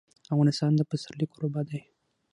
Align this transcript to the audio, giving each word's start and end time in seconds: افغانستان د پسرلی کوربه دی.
افغانستان 0.33 0.71
د 0.75 0.81
پسرلی 0.89 1.25
کوربه 1.33 1.61
دی. 1.69 1.79